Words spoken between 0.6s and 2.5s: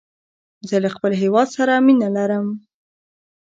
زه له خپل هېواد سره مینه لرم